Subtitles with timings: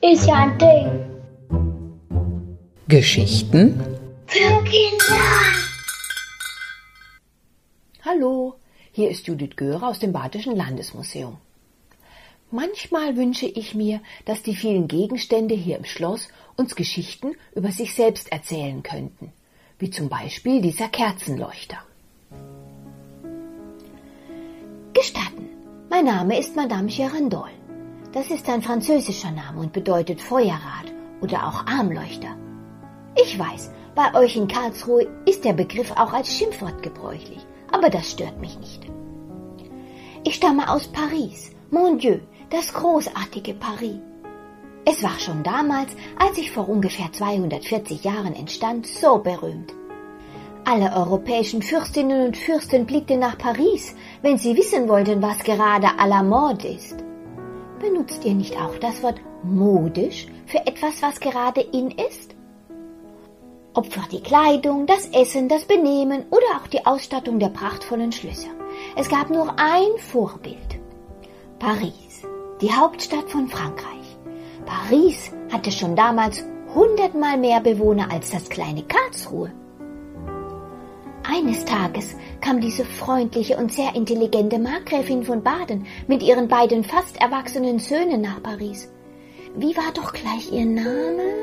[0.00, 0.88] Ist ja ein Ding.
[2.86, 3.80] Geschichten
[4.26, 5.22] Für Kinder.
[8.04, 8.54] Hallo,
[8.92, 11.38] hier ist Judith Göre aus dem Badischen Landesmuseum.
[12.52, 17.92] Manchmal wünsche ich mir, dass die vielen Gegenstände hier im Schloss uns Geschichten über sich
[17.92, 19.32] selbst erzählen könnten,
[19.80, 21.78] wie zum Beispiel dieser Kerzenleuchter.
[24.98, 25.48] Gestatten,
[25.90, 27.50] mein Name ist Madame Girandol.
[28.10, 32.34] Das ist ein französischer Name und bedeutet Feuerrad oder auch Armleuchter.
[33.14, 37.38] Ich weiß, bei euch in Karlsruhe ist der Begriff auch als Schimpfwort gebräuchlich,
[37.70, 38.90] aber das stört mich nicht.
[40.24, 42.18] Ich stamme aus Paris, mon Dieu,
[42.50, 44.00] das großartige Paris.
[44.84, 49.77] Es war schon damals, als ich vor ungefähr 240 Jahren entstand, so berühmt.
[50.70, 56.06] Alle europäischen Fürstinnen und Fürsten blickten nach Paris, wenn sie wissen wollten, was gerade à
[56.06, 57.02] la mode ist.
[57.80, 62.34] Benutzt ihr nicht auch das Wort modisch für etwas, was gerade in ist?
[63.72, 68.50] Ob für die Kleidung, das Essen, das Benehmen oder auch die Ausstattung der prachtvollen Schlösser.
[68.94, 70.78] Es gab nur ein Vorbild.
[71.58, 72.26] Paris,
[72.60, 74.18] die Hauptstadt von Frankreich.
[74.66, 79.50] Paris hatte schon damals hundertmal mehr Bewohner als das kleine Karlsruhe.
[81.30, 87.20] Eines Tages kam diese freundliche und sehr intelligente Markgräfin von Baden mit ihren beiden fast
[87.20, 88.90] erwachsenen Söhnen nach Paris.
[89.54, 91.34] Wie war doch gleich ihr Name?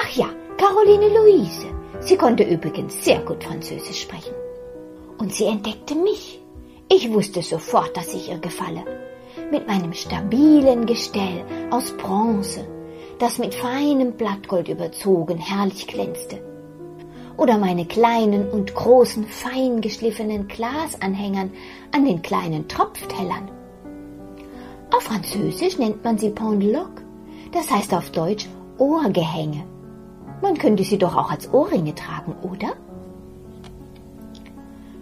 [0.00, 1.66] Ach ja, Caroline Louise.
[2.00, 4.34] Sie konnte übrigens sehr gut Französisch sprechen.
[5.18, 6.40] Und sie entdeckte mich.
[6.90, 8.82] Ich wusste sofort, dass ich ihr gefalle.
[9.50, 12.66] Mit meinem stabilen Gestell aus Bronze,
[13.18, 16.55] das mit feinem Blattgold überzogen herrlich glänzte.
[17.36, 21.50] Oder meine kleinen und großen, fein geschliffenen Glasanhängern
[21.92, 23.50] an den kleinen Tropftellern.
[24.94, 27.02] Auf Französisch nennt man sie Pendeloque,
[27.52, 28.48] das heißt auf Deutsch
[28.78, 29.64] Ohrgehänge.
[30.40, 32.74] Man könnte sie doch auch als Ohrringe tragen, oder?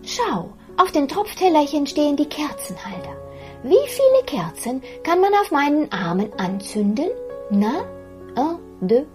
[0.03, 3.17] Schau, auf den Tropftellerchen stehen die Kerzenhalter.
[3.63, 7.09] Wie viele Kerzen kann man auf meinen Armen anzünden?
[7.51, 7.85] Na?
[8.37, 9.07] Un, deux,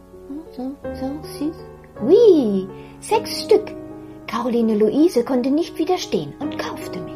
[0.55, 1.68] cinq, cinq, six.
[2.01, 2.67] Oui,
[3.01, 3.75] sechs Stück.
[4.25, 7.15] Caroline Luise konnte nicht widerstehen und kaufte mich.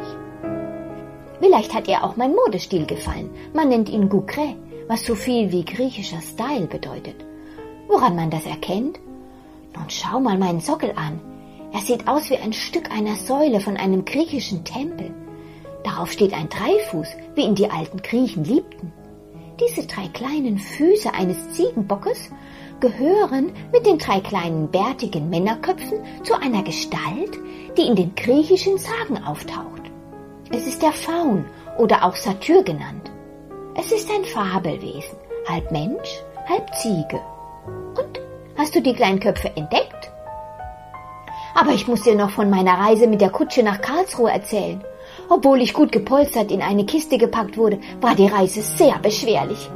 [1.39, 3.29] Vielleicht hat ihr auch mein Modestil gefallen.
[3.53, 4.57] Man nennt ihn Goucret,
[4.87, 7.15] was so viel wie griechischer Style bedeutet.
[7.87, 8.99] Woran man das erkennt?
[9.75, 11.19] Nun schau mal meinen Sockel an.
[11.71, 15.13] Er sieht aus wie ein Stück einer Säule von einem griechischen Tempel.
[15.83, 18.91] Darauf steht ein Dreifuß, wie ihn die alten Griechen liebten.
[19.59, 22.31] Diese drei kleinen Füße eines Ziegenbockes
[22.83, 27.31] gehören mit den drei kleinen bärtigen Männerköpfen zu einer Gestalt,
[27.77, 29.83] die in den griechischen Sagen auftaucht.
[30.51, 31.45] Es ist der Faun
[31.77, 33.09] oder auch Satyr genannt.
[33.75, 35.17] Es ist ein Fabelwesen,
[35.47, 37.21] halb Mensch, halb Ziege.
[37.97, 38.19] Und
[38.57, 40.11] hast du die kleinen Köpfe entdeckt?
[41.55, 44.83] Aber ich muss dir noch von meiner Reise mit der Kutsche nach Karlsruhe erzählen.
[45.29, 49.69] Obwohl ich gut gepolstert in eine Kiste gepackt wurde, war die Reise sehr beschwerlich.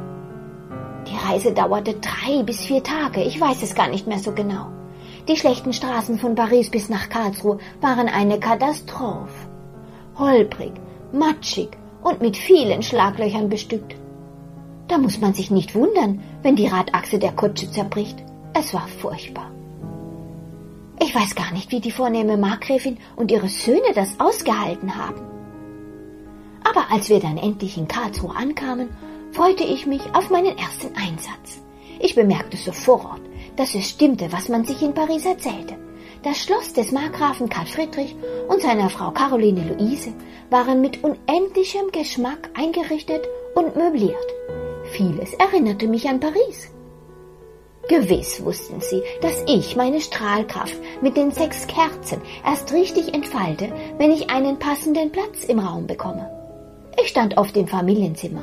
[1.10, 4.66] Die Reise dauerte drei bis vier Tage, ich weiß es gar nicht mehr so genau.
[5.26, 9.48] Die schlechten Straßen von Paris bis nach Karlsruhe waren eine Katastrophe.
[10.18, 10.72] Holprig,
[11.12, 11.70] matschig
[12.02, 13.94] und mit vielen Schlaglöchern bestückt.
[14.88, 18.18] Da muss man sich nicht wundern, wenn die Radachse der Kutsche zerbricht.
[18.54, 19.50] Es war furchtbar.
[21.00, 25.20] Ich weiß gar nicht, wie die vornehme Markgräfin und ihre Söhne das ausgehalten haben.
[26.64, 28.88] Aber als wir dann endlich in Karlsruhe ankamen,
[29.32, 31.62] freute ich mich auf meinen ersten Einsatz.
[32.00, 33.20] Ich bemerkte sofort,
[33.56, 35.76] dass es stimmte, was man sich in Paris erzählte.
[36.22, 38.16] Das Schloss des Markgrafen Karl Friedrich
[38.48, 40.12] und seiner Frau Caroline Luise
[40.50, 44.16] waren mit unendlichem Geschmack eingerichtet und möbliert.
[44.92, 46.70] Vieles erinnerte mich an Paris.
[47.88, 54.10] Gewiss wussten sie, dass ich meine Strahlkraft mit den sechs Kerzen erst richtig entfalte, wenn
[54.10, 56.30] ich einen passenden Platz im Raum bekomme.
[57.00, 58.42] Ich stand oft im Familienzimmer.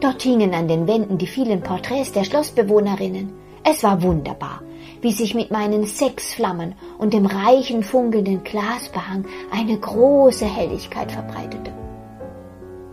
[0.00, 3.32] Dort hingen an den Wänden die vielen Porträts der Schlossbewohnerinnen.
[3.64, 4.62] Es war wunderbar,
[5.00, 11.72] wie sich mit meinen sechs Flammen und dem reichen funkelnden Glasbehang eine große Helligkeit verbreitete.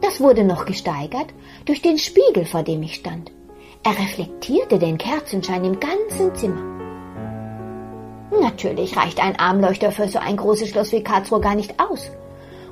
[0.02, 1.28] Das wurde noch gesteigert
[1.66, 3.32] durch den Spiegel, vor dem ich stand.
[3.84, 6.62] Er reflektierte den Kerzenschein im ganzen Zimmer.
[8.40, 12.10] Natürlich reicht ein Armleuchter für so ein großes Schloss wie Karlsruhe gar nicht aus.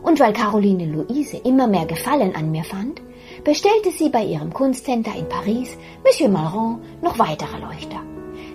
[0.01, 3.01] Und weil Caroline Luise immer mehr Gefallen an mir fand,
[3.44, 8.01] bestellte sie bei ihrem Kunsthändler in Paris, Monsieur Malron, noch weitere Leuchter.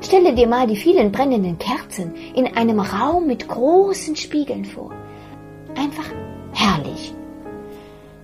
[0.00, 4.90] Stelle dir mal die vielen brennenden Kerzen in einem Raum mit großen Spiegeln vor.
[5.76, 6.06] Einfach
[6.52, 7.14] herrlich.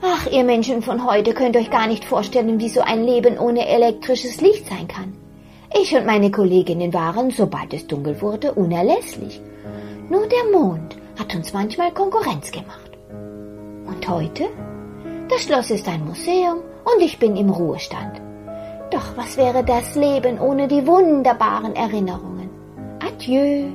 [0.03, 3.67] Ach, ihr Menschen von heute könnt euch gar nicht vorstellen, wie so ein Leben ohne
[3.67, 5.15] elektrisches Licht sein kann.
[5.79, 9.41] Ich und meine Kolleginnen waren, sobald es dunkel wurde, unerlässlich.
[10.09, 12.91] Nur der Mond hat uns manchmal Konkurrenz gemacht.
[13.87, 14.49] Und heute?
[15.31, 18.21] Das Schloss ist ein Museum und ich bin im Ruhestand.
[18.91, 22.51] Doch was wäre das Leben ohne die wunderbaren Erinnerungen?
[22.99, 23.71] Adieu.